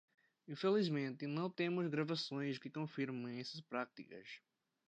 [0.47, 4.27] Infelizmente, não temos gravações que confirmem essas práticas.